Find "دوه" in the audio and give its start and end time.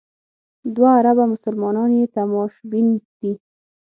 0.75-0.91